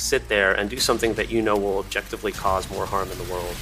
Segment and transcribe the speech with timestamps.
[0.00, 3.24] sit there and do something that you know will objectively cause more harm in the
[3.24, 3.54] world.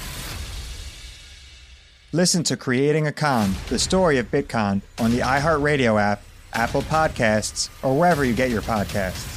[2.12, 6.22] Listen to Creating a Con, the story of Bitcon, on the iHeartRadio app,
[6.54, 9.34] Apple Podcasts, or wherever you get your podcasts.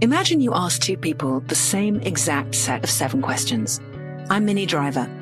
[0.00, 3.80] Imagine you ask two people the same exact set of seven questions.
[4.30, 5.21] I'm Minnie Driver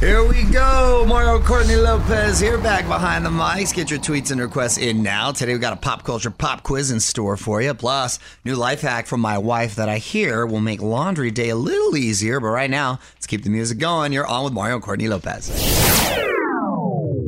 [0.00, 1.04] Here we go.
[1.08, 3.74] Mario Courtney Lopez here, back behind the mics.
[3.74, 5.32] Get your tweets and requests in now.
[5.32, 7.74] Today we got a pop culture pop quiz in store for you.
[7.74, 11.56] Plus, new life hack from my wife that I hear will make laundry day a
[11.56, 12.38] little easier.
[12.38, 14.12] But right now, let's keep the music going.
[14.12, 15.50] You're on with Mario Courtney Lopez.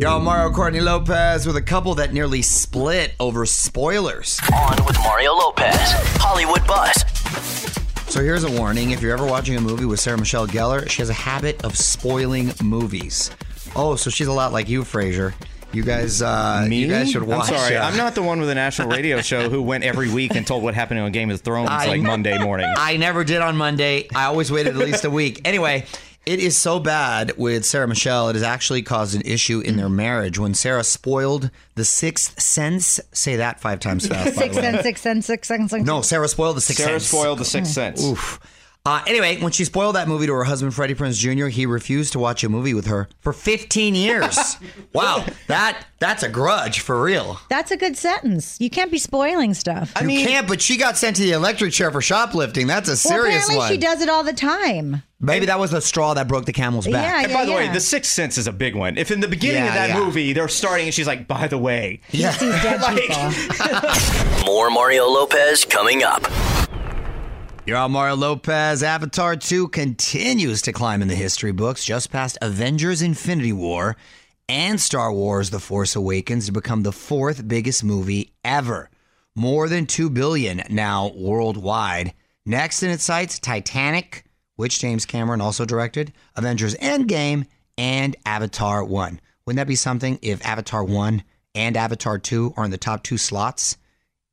[0.01, 4.39] Yo, Mario Courtney Lopez with a couple that nearly split over spoilers.
[4.55, 5.75] On with Mario Lopez.
[6.21, 7.80] Hollywood Buzz.
[8.11, 11.01] So here's a warning: if you're ever watching a movie with Sarah Michelle Gellar, she
[11.01, 13.31] has a habit of spoiling movies.
[13.77, 15.33] Oh, so she's a lot like you, Frasier.
[15.73, 16.81] You guys, uh, Me?
[16.81, 17.49] you guys should watch.
[17.53, 20.11] I'm sorry, uh, I'm not the one with a national radio show who went every
[20.11, 22.67] week and told what happened on Game of Thrones I- like Monday morning.
[22.77, 24.09] I never did on Monday.
[24.13, 25.43] I always waited at least a week.
[25.45, 25.87] Anyway,
[26.27, 28.29] it is so bad with Sarah Michelle.
[28.29, 33.01] It has actually caused an issue in their marriage when Sarah spoiled the Sixth Sense.
[33.13, 34.37] Say that five times fast.
[34.37, 34.69] by Six the way.
[34.69, 35.85] and six and six and six.
[35.85, 37.09] No, Sarah spoiled the Sixth Sarah Sense.
[37.11, 38.05] spoiled The Sixth Sense.
[38.05, 38.39] Oof.
[38.87, 42.13] Uh, anyway, when she spoiled that movie to her husband Freddie Prinze Jr., he refused
[42.15, 44.57] to watch a movie with her for 15 years.
[44.95, 47.39] wow, that that's a grudge for real.
[47.51, 48.59] That's a good sentence.
[48.59, 49.93] You can't be spoiling stuff.
[49.97, 52.67] I you can't, but she got sent to the electric chair for shoplifting.
[52.67, 53.71] That's a well, serious apparently one.
[53.71, 55.03] she does it all the time.
[55.21, 57.05] Maybe that was the straw that broke the camel's back.
[57.05, 57.73] Yeah, and by yeah, the way.
[57.75, 58.97] The Sixth Sense is a big one.
[58.97, 59.99] If in the beginning Yeah, of that yeah.
[60.03, 62.31] movie they're starting and she's like, by the way, Yeah.
[62.31, 64.47] Sees dead people.
[64.47, 66.23] More Mario Lopez coming up.
[67.67, 68.83] You're on Mario Lopez.
[68.83, 73.97] Avatar 2 continues to climb in the history books, just past Avengers Infinity War
[74.49, 78.89] and Star Wars The Force Awakens to become the fourth biggest movie ever.
[79.37, 82.15] More than 2 billion now worldwide.
[82.47, 84.25] Next in its sights, Titanic,
[84.57, 87.47] which James Cameron also directed, Avengers Endgame,
[87.77, 89.21] and Avatar 1.
[89.45, 91.23] Wouldn't that be something if Avatar 1
[91.55, 93.77] and Avatar 2 are in the top two slots?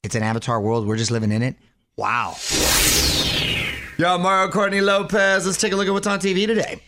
[0.01, 0.88] It's an Avatar world.
[0.88, 1.57] We're just living in it.
[1.97, 2.35] Wow.
[3.97, 5.47] Yo, Mario Courtney Lopez.
[5.47, 6.79] Let's take a look at what's on TV today.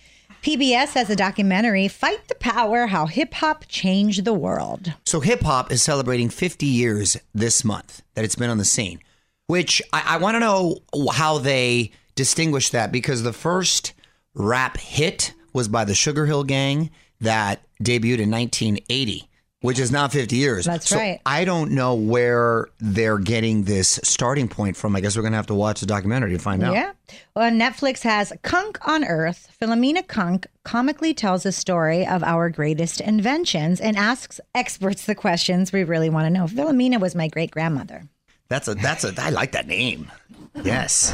[0.44, 4.94] PBS has a documentary, Fight the Power How Hip Hop Changed the World.
[5.08, 9.00] So, hip hop is celebrating 50 years this month that it's been on the scene,
[9.48, 10.78] which I, I want to know
[11.12, 13.94] how they distinguish that because the first
[14.36, 19.29] rap hit was by the Sugar Hill Gang that debuted in 1980.
[19.62, 20.64] Which is not 50 years.
[20.66, 21.20] That's So right.
[21.26, 24.96] I don't know where they're getting this starting point from.
[24.96, 26.74] I guess we're going to have to watch the documentary to find out.
[26.74, 26.94] Yeah.
[27.36, 29.54] Well, Netflix has Cunk on Earth.
[29.62, 35.74] Philomena Cunk comically tells the story of our greatest inventions and asks experts the questions
[35.74, 36.46] we really want to know.
[36.46, 38.04] Philomena was my great grandmother.
[38.48, 40.10] That's a that's a I like that name.
[40.64, 41.12] Yes.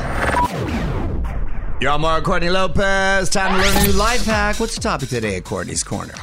[1.82, 3.30] Y'all, Mario Courtney Lopez.
[3.30, 4.60] Time to learn a new life hack.
[4.60, 6.14] What's the topic today at Courtney's Corner?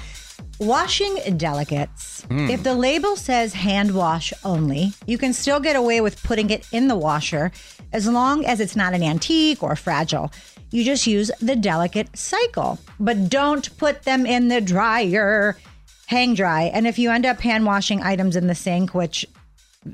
[0.58, 2.22] Washing delicates.
[2.24, 2.48] Hmm.
[2.48, 6.66] If the label says hand wash only, you can still get away with putting it
[6.72, 7.50] in the washer
[7.92, 10.30] as long as it's not an antique or fragile.
[10.70, 15.58] You just use the delicate cycle, but don't put them in the dryer.
[16.06, 16.64] Hang dry.
[16.64, 19.26] And if you end up hand washing items in the sink, which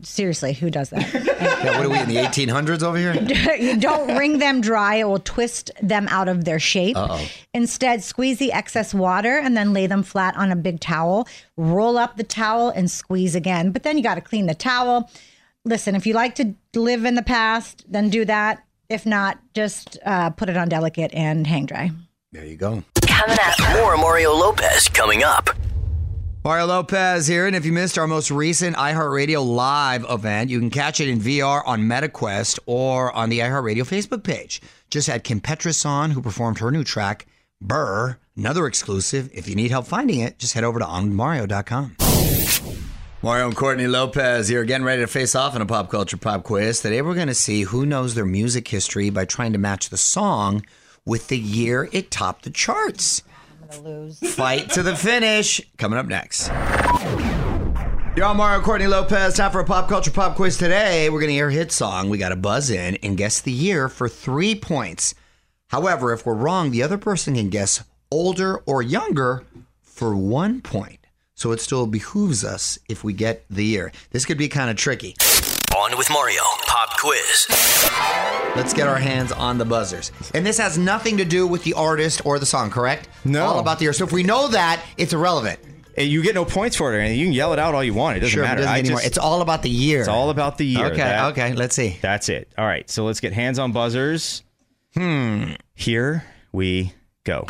[0.03, 1.09] seriously, who does that?
[1.39, 3.15] Yeah, what are we in the 1800s over here?
[3.57, 6.97] you don't wring them dry, it will twist them out of their shape.
[6.97, 7.27] Uh-oh.
[7.53, 11.27] Instead, squeeze the excess water and then lay them flat on a big towel.
[11.57, 13.73] Roll up the towel and squeeze again.
[13.73, 15.11] But then you got to clean the towel.
[15.65, 18.65] Listen, if you like to live in the past, then do that.
[18.89, 21.91] If not, just uh, put it on delicate and hang dry.
[22.33, 22.85] There you go.
[23.07, 23.75] Coming up.
[23.75, 25.51] More Mario Lopez coming up.
[26.45, 30.71] Mario Lopez here, and if you missed our most recent iHeartRadio live event, you can
[30.71, 34.63] catch it in VR on Meta Quest or on the iHeartRadio Facebook page.
[34.89, 37.27] Just had Kim Petras on, who performed her new track,
[37.63, 39.29] Brrr, another exclusive.
[39.35, 41.97] If you need help finding it, just head over to onmario.com.
[43.21, 46.45] Mario and Courtney Lopez here again, ready to face off in a pop culture pop
[46.45, 46.81] quiz.
[46.81, 49.97] Today we're going to see who knows their music history by trying to match the
[49.97, 50.65] song
[51.05, 53.23] with the year it topped the charts.
[53.71, 54.19] To lose.
[54.35, 55.61] Fight to the finish.
[55.77, 56.51] Coming up next.
[56.51, 59.35] On Mario Courtney Lopez.
[59.35, 61.09] Time for a pop culture pop quiz today.
[61.09, 62.09] We're going to hear a hit song.
[62.09, 65.15] We got to buzz in and guess the year for three points.
[65.69, 69.45] However, if we're wrong, the other person can guess older or younger
[69.83, 70.99] for one point.
[71.35, 73.93] So it still behooves us if we get the year.
[74.11, 75.15] This could be kind of tricky.
[75.77, 76.41] On with Mario.
[76.67, 77.47] Pop quiz.
[78.57, 80.11] Let's get our hands on the buzzers.
[80.35, 83.09] And this has nothing to do with the artist or the song, correct?
[83.25, 83.45] No.
[83.45, 83.93] All about the year.
[83.93, 85.61] So if we know that, it's irrelevant.
[85.95, 87.19] Hey, You get no points for it or anything.
[87.21, 88.17] You can yell it out all you want.
[88.17, 88.99] It doesn't Sure, but it doesn't I anymore.
[88.99, 90.01] just- It's all about the year.
[90.01, 90.87] It's all about the year.
[90.87, 91.99] Okay, That- okay, let's see.
[92.01, 92.51] That's it.
[92.59, 94.43] All right, so let's get hands on buzzers.
[94.95, 95.53] Hmm.
[95.75, 96.93] Here we
[97.25, 97.47] go.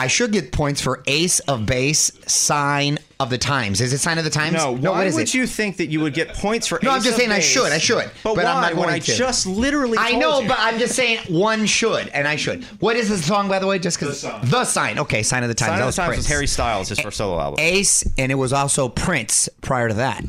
[0.00, 3.82] I should get points for Ace of Base, Sign of the Times.
[3.82, 4.54] Is it Sign of the Times?
[4.54, 5.34] No, no why what is would it?
[5.34, 6.78] you think that you would get points for?
[6.82, 7.44] No, I'm just of saying I Base?
[7.44, 7.70] should.
[7.70, 8.10] I should.
[8.24, 8.50] But, But why?
[8.52, 9.14] I'm not when going I to.
[9.14, 9.98] just literally.
[9.98, 10.48] I told know, you.
[10.48, 12.64] but I'm just saying one should, and I should.
[12.80, 13.78] What is the song, by the way?
[13.78, 14.98] Just because the sign.
[14.98, 15.68] Okay, Sign of the Times.
[15.68, 16.18] Sign that of was the Times Prince.
[16.24, 17.60] was Harry Styles, his first solo album.
[17.60, 20.24] Ace, and it was also Prince prior to that.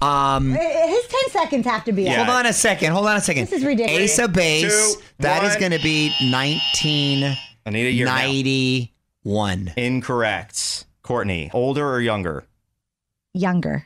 [0.00, 2.16] Um, His 10 seconds have to be up.
[2.16, 2.92] Hold on a second.
[2.92, 3.46] Hold on a second.
[3.46, 4.12] This is ridiculous.
[4.12, 4.94] Ace of Base.
[4.94, 5.60] Two, that is one.
[5.60, 6.12] going to be
[9.24, 9.72] 1991.
[9.76, 10.84] Incorrect.
[11.02, 12.44] Courtney, older or younger?
[13.34, 13.84] Younger.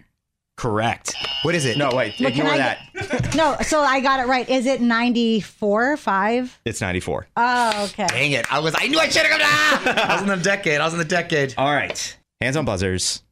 [0.56, 1.14] Correct.
[1.42, 1.76] What is it?
[1.76, 2.14] No, wait.
[2.20, 3.34] But can ignore I that.
[3.34, 4.48] No, so I got it right.
[4.48, 6.60] Is it 94, 5?
[6.64, 7.26] It's 94.
[7.36, 8.06] Oh, okay.
[8.08, 8.52] Dang it.
[8.52, 8.74] I was.
[8.76, 9.40] I knew I should have gone.
[9.42, 10.08] Ah!
[10.08, 10.80] I was in the decade.
[10.80, 11.54] I was in the decade.
[11.56, 12.16] All right.
[12.40, 13.22] Hands on buzzers.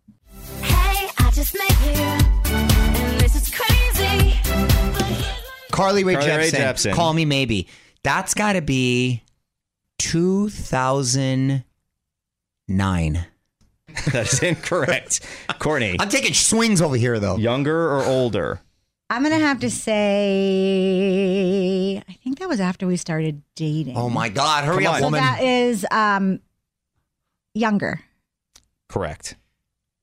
[0.63, 2.03] Hey, I just met you,
[2.55, 4.41] and this is crazy.
[5.71, 6.91] Carly Rae Carly Rae Jepsen.
[6.91, 6.95] Jepsen.
[6.95, 7.69] Call me maybe.
[8.03, 9.23] That's got to be
[12.71, 13.27] 2009.
[14.13, 15.19] That is incorrect.
[15.59, 17.37] Courtney, I'm taking swings over here, though.
[17.37, 18.61] younger or older?
[19.11, 20.01] I'm going to have to say,
[22.09, 23.97] I think that was after we started dating.
[23.97, 24.63] Oh my God!
[24.63, 25.11] Hurry Come up, on.
[25.13, 26.39] So that is um,
[27.53, 28.01] younger.
[28.89, 29.35] Correct.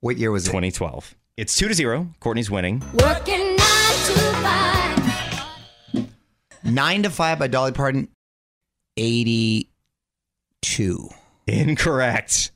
[0.01, 0.49] what year was it?
[0.49, 1.15] 2012.
[1.37, 2.09] It's two to zero.
[2.19, 2.83] Courtney's winning.
[3.01, 6.07] Working nine to five.
[6.65, 8.09] Nine to five by Dolly Parton.
[8.97, 9.69] Eighty-two.
[11.47, 12.51] Incorrect.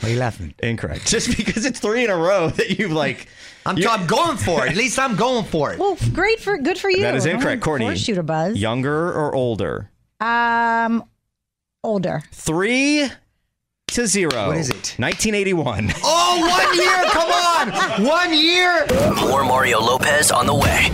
[0.00, 0.54] Why are you laughing?
[0.62, 1.06] Incorrect.
[1.10, 3.26] Just because it's three in a row that you've like.
[3.66, 4.70] I'm, You- I'm going for it.
[4.70, 5.78] At least I'm going for it.
[5.78, 7.00] Well, great for good for you.
[7.02, 7.62] That is incorrect.
[7.62, 7.86] Courtney.
[7.86, 8.56] force you to buzz.
[8.56, 9.90] Younger or older?
[10.20, 11.04] Um,
[11.82, 12.22] older.
[12.32, 13.08] Three
[13.88, 14.48] to zero.
[14.48, 14.94] What is it?
[14.98, 15.92] 1981.
[16.04, 17.04] Oh, one year!
[17.10, 18.04] Come on!
[18.06, 18.86] One year!
[19.28, 20.90] More Mario Lopez on the way.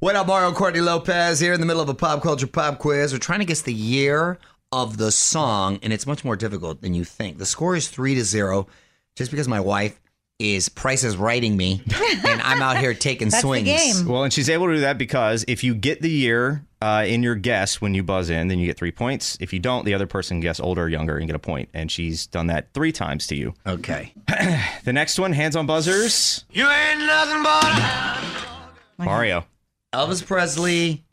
[0.00, 3.12] What up, Mario Courtney Lopez here in the middle of a pop culture pop quiz.
[3.12, 4.38] We're trying to guess the year
[4.72, 7.36] of the song, and it's much more difficult than you think.
[7.36, 8.66] The score is three to zero,
[9.14, 10.00] just because my wife
[10.38, 11.82] is Price is writing me,
[12.26, 13.66] and I'm out here taking That's the swings.
[13.66, 14.08] game.
[14.08, 17.22] Well, and she's able to do that because if you get the year uh, in
[17.22, 19.36] your guess when you buzz in, then you get three points.
[19.38, 21.68] If you don't, the other person can guess older or younger and get a point.
[21.74, 23.52] And she's done that three times to you.
[23.66, 24.14] Okay.
[24.84, 26.46] The next one, hands on buzzers.
[26.50, 29.44] You ain't nothing but Mario.
[29.92, 31.04] Elvis Presley.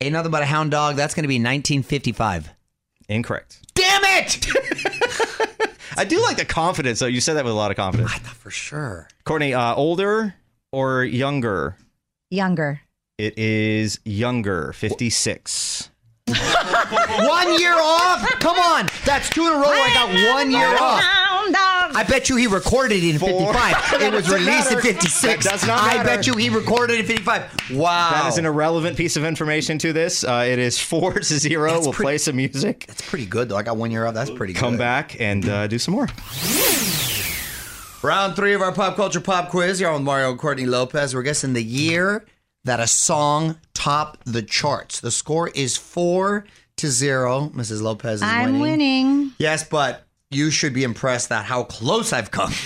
[0.00, 0.96] Ain't nothing but a hound dog.
[0.96, 2.50] That's going to be 1955.
[3.08, 3.60] Incorrect.
[3.74, 4.46] Damn it!
[5.96, 7.06] I do like the confidence, though.
[7.06, 8.12] You said that with a lot of confidence.
[8.12, 9.08] I thought for sure.
[9.24, 10.34] Courtney, uh, older
[10.72, 11.76] or younger?
[12.30, 12.80] Younger.
[13.18, 15.90] It is younger, 56.
[16.26, 18.28] one year off?
[18.40, 18.88] Come on.
[19.06, 19.64] That's two in a row.
[19.68, 21.25] I got one year off.
[21.96, 22.14] Hound dog.
[22.14, 24.00] I bet you he recorded it in 55.
[24.02, 25.44] It was doesn't released in 56.
[25.44, 27.70] That does not I bet you he recorded it in 55.
[27.72, 28.10] Wow.
[28.10, 30.24] That is an irrelevant piece of information to this.
[30.24, 31.72] Uh, it is four to zero.
[31.72, 32.84] That's we'll pretty- play some music.
[32.86, 33.56] That's pretty good, though.
[33.56, 34.14] I got one year off.
[34.14, 34.60] That's pretty good.
[34.60, 36.06] Come back and uh, do some more.
[38.02, 39.80] Round three of our pop culture pop quiz.
[39.80, 41.14] You're on with Mario and Courtney Lopez.
[41.14, 42.24] We're guessing the year
[42.64, 45.00] that a song topped the charts.
[45.00, 46.44] The score is four
[46.76, 47.50] to zero.
[47.54, 47.82] Mrs.
[47.82, 49.32] Lopez is I'm winning.
[49.38, 52.52] Yes, but you should be impressed at how close I've come.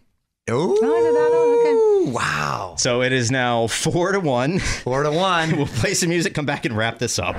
[0.50, 1.60] Oh, oh is it that old?
[1.60, 1.74] Okay.
[2.12, 2.76] Wow.
[2.78, 4.60] So it is now four to one.
[4.60, 5.28] Four to one.
[5.58, 7.38] We'll play some music, come back and wrap this up.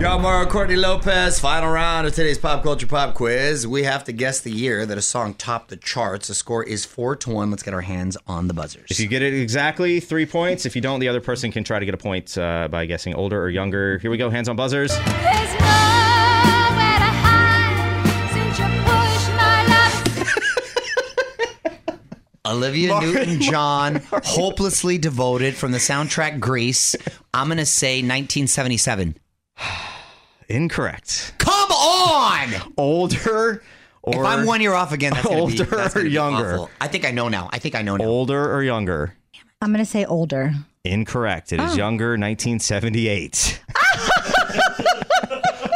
[0.00, 3.66] Y'all, Mario Courtney Lopez, final round of today's pop culture pop quiz.
[3.66, 6.28] We have to guess the year that a song topped the charts.
[6.28, 7.50] The score is four to one.
[7.50, 8.90] Let's get our hands on the buzzers.
[8.90, 10.64] If you get it exactly, three points.
[10.64, 13.14] If you don't, the other person can try to get a point uh, by guessing
[13.14, 13.98] older or younger.
[13.98, 14.30] Here we go.
[14.30, 14.90] Hands on buzzers.
[22.52, 22.56] Love.
[22.62, 26.94] Olivia Newton-John, "Hopelessly Devoted" from the soundtrack Grease.
[27.34, 29.16] I'm gonna say 1977.
[30.48, 31.34] Incorrect.
[31.38, 32.72] Come on!
[32.76, 33.62] Older
[34.02, 36.12] Or if I'm one year off again, that's gonna be, older that's gonna or be
[36.14, 36.52] younger?
[36.54, 36.70] awful.
[36.80, 37.48] I think I know now.
[37.52, 38.04] I think I know now.
[38.06, 39.14] Older or younger?
[39.62, 40.52] I'm going to say older.
[40.84, 41.52] Incorrect.
[41.52, 41.76] It is Oh.
[41.76, 43.60] younger, 1978.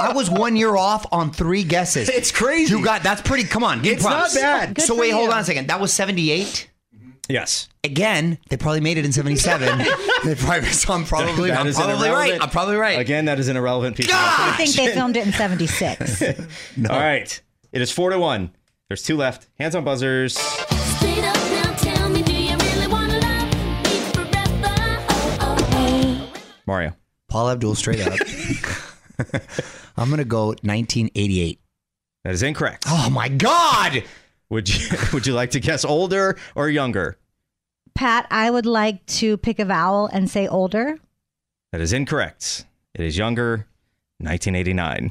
[0.05, 2.09] I was one year off on three guesses.
[2.09, 2.77] It's crazy.
[2.77, 3.45] You got that's pretty.
[3.45, 4.75] Come on, give It's not bad.
[4.75, 5.33] Good so for wait, hold you.
[5.33, 5.69] on a second.
[5.69, 6.71] That was 78.
[6.95, 7.11] Mm-hmm.
[7.29, 7.69] Yes.
[7.83, 9.79] Again, they probably made it in 77.
[10.25, 10.69] they probably.
[10.71, 11.51] So I'm probably.
[11.51, 12.11] That I'm is probably right.
[12.11, 12.99] irrelevant- I'm probably right.
[12.99, 14.07] Again, that is an irrelevant piece.
[14.09, 16.23] of I think they filmed it in 76.
[16.91, 17.43] All right.
[17.73, 18.53] It is four to one.
[18.89, 19.49] There's two left.
[19.59, 20.37] Hands on buzzers.
[20.39, 24.67] Straight up now, tell me, do you really wanna love me forever?
[24.67, 25.07] Uh,
[25.41, 26.43] oh, oh, oh.
[26.67, 26.95] Mario.
[27.29, 28.19] Paul Abdul, straight up.
[29.97, 31.61] I'm gonna go 1988.
[32.25, 32.85] That is incorrect.
[32.89, 34.03] Oh my God!
[34.51, 37.19] Would you Would you like to guess older or younger?
[37.95, 40.99] Pat, I would like to pick a vowel and say older.
[41.73, 42.65] That is incorrect.
[42.95, 43.67] It is younger.
[44.19, 45.11] 1989.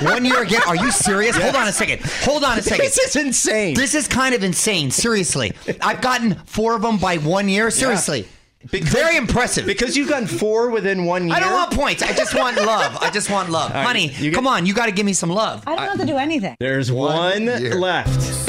[0.10, 0.62] One year again?
[0.66, 1.36] Are you serious?
[1.36, 2.00] Hold on a second.
[2.22, 2.84] Hold on a second.
[2.84, 3.74] This is insane.
[3.74, 4.90] This is kind of insane.
[4.90, 5.52] Seriously,
[5.82, 7.70] I've gotten four of them by one year.
[7.70, 8.28] Seriously,
[8.64, 9.66] very impressive.
[9.66, 11.36] Because you've gotten four within one year.
[11.36, 12.02] I don't want points.
[12.02, 12.96] I just want love.
[13.00, 14.08] I just want love, All right, honey.
[14.12, 15.62] you get- come on, you got to give me some love.
[15.66, 16.56] I don't have to do anything.
[16.58, 17.46] There's one,
[17.80, 18.44] left.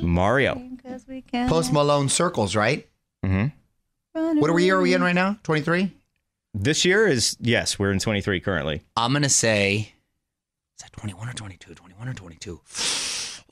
[0.00, 0.62] Mario.
[1.48, 2.88] Post Malone circles, right?
[3.24, 4.38] Mm-hmm.
[4.40, 5.38] What are we year are we in right now?
[5.42, 5.92] Twenty three.
[6.54, 8.82] This year is yes, we're in 23 currently.
[8.96, 9.92] I'm gonna say.
[10.76, 11.74] Is that 21 or 22?
[11.74, 12.60] 21 or 22?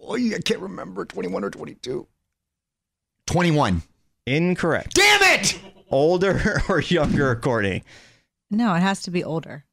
[0.01, 1.05] Oh, I can't remember.
[1.05, 2.07] 21 or 22.
[3.27, 3.83] 21.
[4.27, 4.95] Incorrect.
[4.95, 5.59] Damn it!
[5.91, 7.83] Older or younger, Courtney?
[8.51, 9.65] No, it has to be older.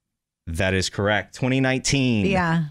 [0.48, 1.36] That is correct.
[1.36, 2.25] 2019.
[2.25, 2.65] Yeah.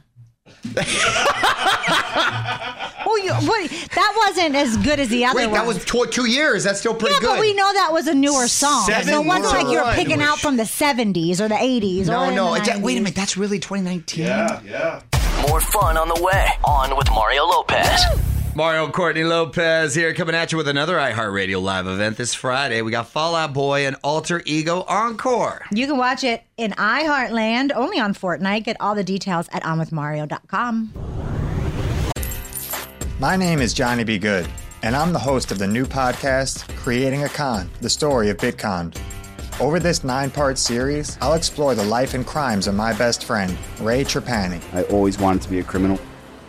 [3.07, 3.71] oh, you, what?
[3.95, 5.55] That wasn't as good as the other Wait, one.
[5.55, 6.65] that was tw- two years.
[6.65, 7.23] That's still pretty good.
[7.23, 7.37] yeah, good.
[7.37, 8.85] but we know that was a newer song.
[8.87, 9.95] Seven so it wasn't like you're one.
[9.95, 12.07] picking out from the 70s or the 80s.
[12.07, 12.55] No, or no.
[12.55, 13.15] the wait a minute.
[13.15, 14.25] That's really 2019.
[14.25, 15.03] yeah.
[15.49, 16.47] More fun on the way.
[16.65, 18.05] On with Mario Lopez.
[18.55, 22.83] Mario Courtney Lopez here, coming at you with another iHeartRadio live event this Friday.
[22.83, 25.65] We got Fall Out Boy and Alter Ego Encore.
[25.73, 28.65] You can watch it in iHeartland only on Fortnite.
[28.65, 30.93] Get all the details at onwithmario.com.
[33.19, 34.19] My name is Johnny B.
[34.19, 34.47] Good,
[34.83, 38.95] and I'm the host of the new podcast, Creating a Con The Story of Bitcon.
[39.61, 43.57] Over this nine part series, I'll explore the life and crimes of my best friend,
[43.81, 44.61] Ray Trapani.
[44.75, 45.99] I always wanted to be a criminal.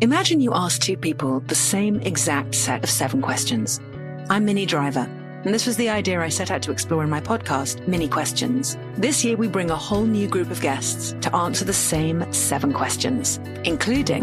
[0.00, 3.78] Imagine you ask two people the same exact set of seven questions.
[4.30, 5.06] I'm Minnie Driver,
[5.44, 8.78] and this was the idea I set out to explore in my podcast, Minnie Questions.
[8.96, 12.72] This year, we bring a whole new group of guests to answer the same seven
[12.72, 14.22] questions, including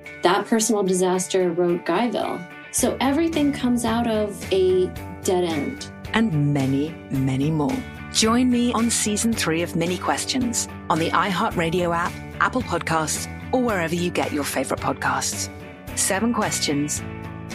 [0.23, 2.45] That personal disaster wrote Guyville.
[2.71, 4.87] So everything comes out of a
[5.23, 5.91] dead end.
[6.13, 7.75] and many, many more.
[8.11, 13.61] Join me on season three of Minnie Questions on the iHeartRadio app, Apple Podcasts, or
[13.61, 15.49] wherever you get your favorite podcasts.
[15.97, 17.01] Seven questions,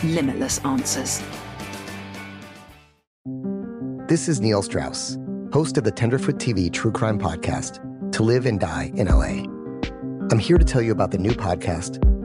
[0.02, 1.22] limitless answers.
[4.08, 5.18] This is Neil Strauss,
[5.52, 7.80] host of the Tenderfoot TV True Crime Podcast,
[8.12, 9.44] To Live and Die in LA.
[10.30, 12.02] I'm here to tell you about the new podcast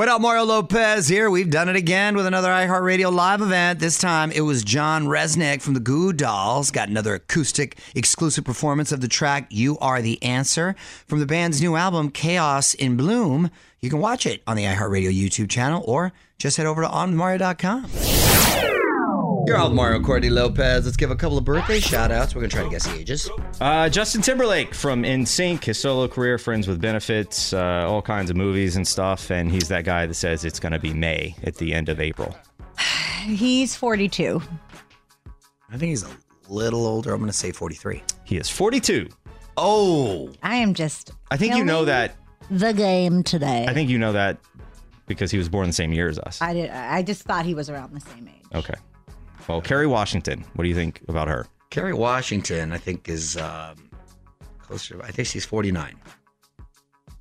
[0.00, 1.28] What up, Mario Lopez here?
[1.28, 3.80] We've done it again with another iHeartRadio live event.
[3.80, 6.70] This time it was John Rzeznik from the Goo Dolls.
[6.70, 10.74] Got another acoustic exclusive performance of the track You Are the Answer
[11.06, 13.50] from the band's new album, Chaos in Bloom.
[13.80, 17.90] You can watch it on the iHeartRadio YouTube channel or just head over to onmario.com.
[19.46, 20.84] You're all Mario Courtney Lopez.
[20.84, 22.34] Let's give a couple of birthday shout outs.
[22.34, 23.28] We're going to try to guess the ages.
[23.60, 28.36] Uh, Justin Timberlake from NSYNC, his solo career, Friends with Benefits, uh, all kinds of
[28.36, 29.30] movies and stuff.
[29.30, 32.00] And he's that guy that says it's going to be May at the end of
[32.00, 32.36] April.
[33.24, 34.40] He's 42.
[35.68, 36.10] I think he's a
[36.48, 37.12] little older.
[37.12, 38.02] I'm going to say 43.
[38.24, 39.08] He is 42.
[39.56, 40.32] Oh.
[40.42, 41.12] I am just.
[41.30, 42.16] I think you know that.
[42.50, 43.66] The game today.
[43.68, 44.38] I think you know that
[45.06, 46.40] because he was born the same year as us.
[46.40, 46.70] I did.
[46.70, 48.46] I just thought he was around the same age.
[48.54, 48.74] Okay.
[49.50, 51.44] Well, Kerry Washington, what do you think about her?
[51.70, 53.90] Kerry Washington, I think, is um,
[54.60, 55.02] closer.
[55.02, 55.96] I think she's 49.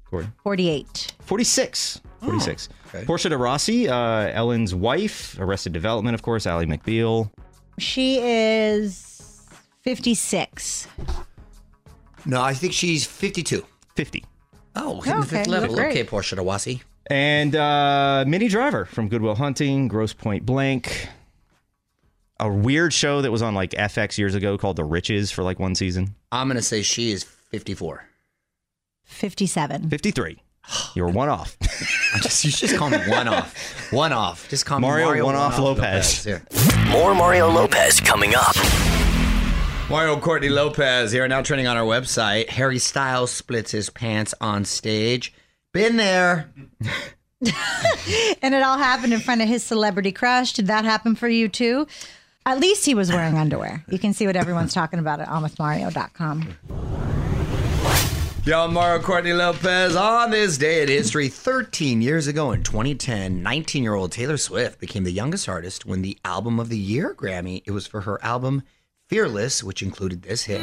[0.07, 0.27] Corey?
[0.43, 1.13] 48.
[1.21, 2.01] 46.
[2.21, 2.69] 46.
[2.87, 3.03] okay.
[3.05, 3.95] Portia de Rossi, uh,
[4.27, 7.31] Ellen's wife, Arrested Development, of course, Ally McBeal.
[7.79, 9.47] She is
[9.81, 10.87] 56.
[12.27, 13.65] No, I think she's 52.
[13.95, 14.23] 50.
[14.75, 15.73] Oh, hitting the Okay, fifth level.
[15.75, 15.89] great.
[15.93, 16.83] Okay, Portia de Rossi.
[17.07, 21.09] And uh, Minnie Driver from Good Will Hunting, Grosse Pointe Blank.
[22.41, 25.59] A weird show that was on like FX years ago called The Riches for like
[25.59, 26.15] one season.
[26.31, 28.05] I'm going to say she is 54.
[29.03, 29.89] 57.
[29.89, 30.41] 53.
[30.93, 31.57] You were one off.
[32.13, 33.91] I just, you just call me one off.
[33.91, 34.47] One off.
[34.49, 36.23] Just call me Mario Mario, One-Off Lopez.
[36.23, 36.43] Here.
[36.89, 38.55] More Mario Lopez coming up.
[39.89, 42.49] Mario Courtney Lopez here, now trending on our website.
[42.49, 45.33] Harry Styles splits his pants on stage.
[45.73, 46.51] Been there.
[47.41, 50.53] and it all happened in front of his celebrity crush.
[50.53, 51.87] Did that happen for you too?
[52.45, 53.83] At least he was wearing underwear.
[53.89, 56.55] You can see what everyone's talking about at onwithmario.com.
[58.45, 59.95] Yo, Mario Courtney Lopez.
[59.95, 64.79] On this day in history, 13 years ago in 2010, 19 year old Taylor Swift
[64.79, 67.61] became the youngest artist when the Album of the Year Grammy.
[67.65, 68.63] It was for her album
[69.09, 70.61] Fearless, which included this hit.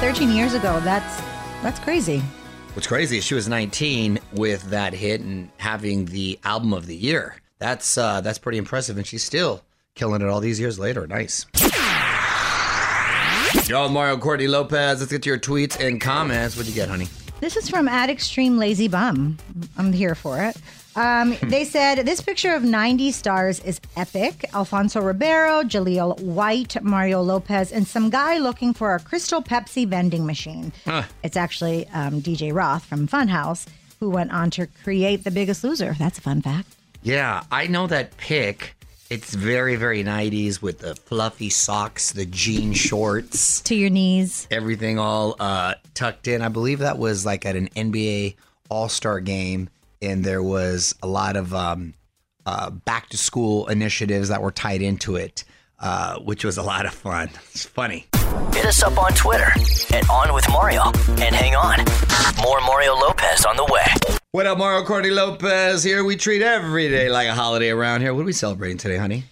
[0.00, 0.80] 13 years ago.
[0.80, 1.20] That's
[1.62, 2.22] that's crazy.
[2.72, 6.96] What's crazy is she was 19 with that hit and having the album of the
[6.96, 7.36] year.
[7.58, 9.62] That's uh, that's pretty impressive, and she's still
[9.94, 11.06] killing it all these years later.
[11.06, 11.44] Nice.
[13.68, 15.00] Yo, Mario Courtney Lopez.
[15.00, 16.56] Let's get to your tweets and comments.
[16.56, 17.08] What'd you get, honey?
[17.40, 19.36] This is from at Extreme Lazy Bum.
[19.76, 20.56] I'm here for it.
[20.96, 24.44] Um, they said this picture of 90 stars is epic.
[24.52, 30.26] Alfonso Ribeiro, Jaleel White, Mario Lopez, and some guy looking for a Crystal Pepsi vending
[30.26, 30.72] machine.
[30.84, 31.04] Huh.
[31.22, 33.66] It's actually um, DJ Roth from Funhouse
[34.00, 35.94] who went on to create The Biggest Loser.
[35.98, 36.74] That's a fun fact.
[37.02, 38.74] Yeah, I know that pic.
[39.10, 44.46] It's very, very 90s with the fluffy socks, the jean shorts, To your knees.
[44.50, 46.42] everything all uh, tucked in.
[46.42, 48.36] I believe that was like at an NBA
[48.68, 49.68] All Star game,
[50.02, 51.94] and there was a lot of um,
[52.46, 55.44] uh, back to school initiatives that were tied into it,
[55.78, 57.28] uh, which was a lot of fun.
[57.52, 58.06] It's funny.
[58.54, 59.52] Hit us up on Twitter
[59.92, 60.82] at On With Mario.
[61.08, 61.78] And hang on,
[62.42, 64.18] more Mario Lopez on the way.
[64.32, 66.04] What up, Mario Courtney Lopez here?
[66.04, 68.14] We treat every day like a holiday around here.
[68.14, 69.24] What are we celebrating today, honey?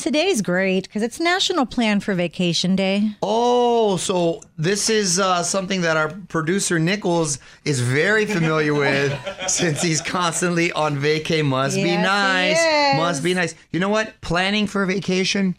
[0.00, 3.10] Today's great because it's National Plan for Vacation Day.
[3.22, 9.12] Oh, so this is uh, something that our producer Nichols is very familiar with
[9.48, 11.44] since he's constantly on vacay.
[11.44, 12.96] Must be Yes, he nice.
[12.96, 13.54] Must be nice.
[13.72, 14.18] You know what?
[14.22, 15.54] Planning for a vacation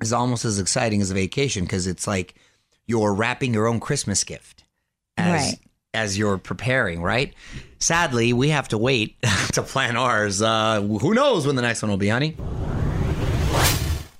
[0.00, 2.36] is almost as exciting as a vacation because it's like
[2.86, 4.62] you're wrapping your own Christmas gift
[5.16, 5.58] as, Right.
[5.92, 7.34] as you're preparing, right?
[7.80, 9.16] Sadly, we have to wait
[9.54, 10.40] to plan ours.
[10.40, 12.36] Uh, who knows when the next one will be, honey?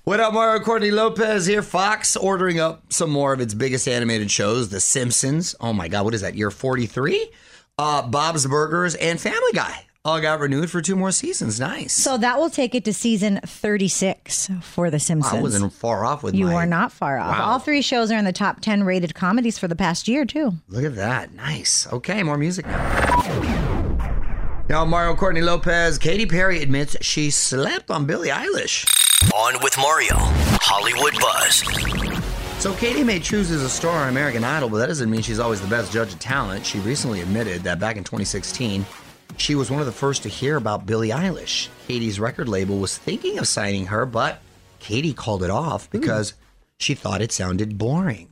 [0.04, 1.62] What up, Mario Courtney Lopez here?
[1.62, 5.54] Fox ordering up some more of its biggest animated shows, The Simpsons.
[5.60, 6.34] Oh my God, what is that?
[6.34, 7.30] Year 43?
[7.78, 11.58] Uh, Bob's Burgers and Family Guy all got renewed for two more seasons.
[11.58, 11.94] Nice.
[11.94, 15.38] So that will take it to season 36 for The Simpsons.
[15.38, 16.54] I wasn't far off with You my.
[16.54, 17.38] are not far off.
[17.38, 17.52] Wow.
[17.52, 20.52] All three shows are in the top 10 rated comedies for the past year, too.
[20.68, 21.32] Look at that.
[21.32, 21.90] Nice.
[21.90, 22.90] Okay, more music now.
[24.68, 25.96] Now, Mario Courtney Lopez.
[25.96, 28.86] Katy Perry admits she slept on Billie Eilish.
[29.34, 31.62] On with Mario, Hollywood Buzz.
[32.62, 35.38] So Katy may choose as a star on American Idol, but that doesn't mean she's
[35.38, 36.64] always the best judge of talent.
[36.64, 38.86] She recently admitted that back in 2016,
[39.36, 41.68] she was one of the first to hear about Billie Eilish.
[41.86, 44.38] Katy's record label was thinking of signing her, but
[44.78, 45.98] Katy called it off hmm.
[46.00, 46.34] because
[46.78, 48.28] she thought it sounded boring.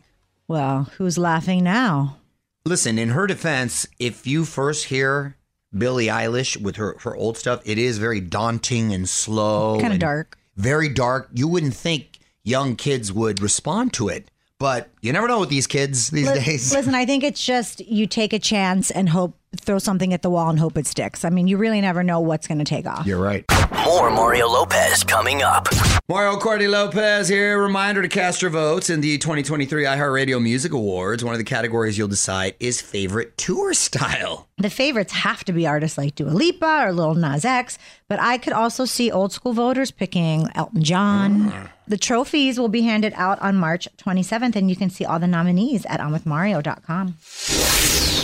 [0.49, 2.17] Well, who's laughing now?
[2.65, 5.37] Listen, in her defense, if you first hear
[5.77, 9.79] Billie Eilish with her, her old stuff, it is very daunting and slow.
[9.81, 10.39] Kinda dark.
[10.57, 11.29] Very dark.
[11.33, 15.67] You wouldn't think young kids would respond to it, but you never know with these
[15.67, 16.73] kids these Li- days.
[16.73, 20.31] Listen, I think it's just you take a chance and hope, throw something at the
[20.31, 21.25] wall and hope it sticks.
[21.25, 23.07] I mean, you really never know what's going to take off.
[23.07, 23.45] You're right.
[23.85, 25.69] More Mario Lopez coming up.
[26.09, 27.63] Mario Courtney Lopez here.
[27.63, 31.25] Reminder to cast your votes in the 2023 iHeartRadio Music Awards.
[31.25, 34.49] One of the categories you'll decide is favorite tour style.
[34.59, 38.39] The favorites have to be artists like Dua Lipa or Lil Nas X, but I
[38.39, 41.51] could also see old school voters picking Elton John.
[41.51, 41.69] Mm.
[41.89, 45.27] The trophies will be handed out on March 27th, and you can see all the
[45.27, 48.22] nominees at onwithmario.com.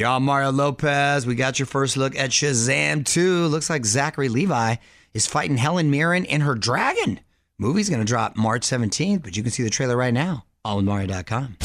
[0.00, 1.26] Y'all, Mario Lopez.
[1.26, 3.48] We got your first look at Shazam 2.
[3.48, 4.76] Looks like Zachary Levi
[5.12, 7.20] is fighting Helen Mirren and her dragon.
[7.58, 10.86] Movie's going to drop March 17th, but you can see the trailer right now on
[10.86, 11.58] Mario.com.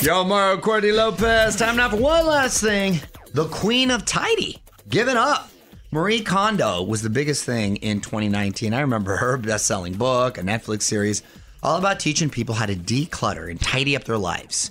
[0.00, 1.56] Yo, Mario Courtney Lopez.
[1.56, 2.98] Time now for one last thing.
[3.34, 4.56] The Queen of Tidy.
[4.88, 5.50] Giving up.
[5.90, 8.72] Marie Kondo was the biggest thing in 2019.
[8.72, 11.22] I remember her best selling book, a Netflix series,
[11.62, 14.70] all about teaching people how to declutter and tidy up their lives.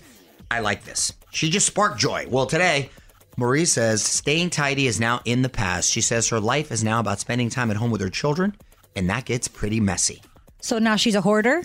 [0.51, 1.13] I like this.
[1.31, 2.25] She just sparked joy.
[2.27, 2.89] Well, today,
[3.37, 5.89] Marie says staying tidy is now in the past.
[5.89, 8.57] She says her life is now about spending time at home with her children,
[8.93, 10.21] and that gets pretty messy.
[10.59, 11.61] So now she's a hoarder?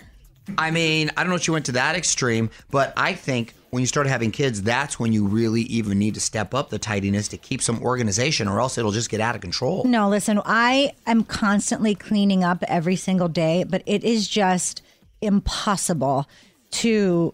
[0.57, 3.81] I mean, I don't know if she went to that extreme, but I think when
[3.81, 7.27] you start having kids, that's when you really even need to step up the tidiness
[7.27, 9.83] to keep some organization, or else it'll just get out of control.
[9.83, 14.81] No, listen, I am constantly cleaning up every single day, but it is just
[15.21, 16.29] impossible
[16.69, 17.33] to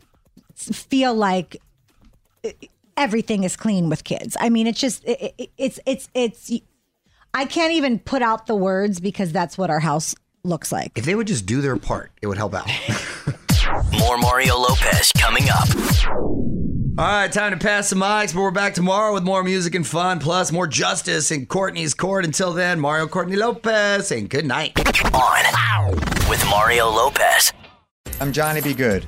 [0.69, 1.57] feel like
[2.43, 2.51] eh,
[2.97, 4.35] everything is clean with kids.
[4.39, 6.51] I mean, it's just it, it- it's it's it's
[7.33, 10.91] I can't even put out the words because that's what our house looks like.
[10.97, 12.69] If they would just do their part, it would help out.
[13.99, 15.67] More Mario Lopez coming up.
[16.95, 19.85] All right, time to pass the mics, but we're back tomorrow with more music and
[19.87, 22.23] fun, plus more justice in Courtney's court.
[22.23, 24.77] Until then, Mario Courtney Lopez and good night.
[25.11, 25.91] On
[26.29, 27.51] with Mario Lopez.
[28.21, 28.75] I'm Johnny B.
[28.75, 29.07] Good,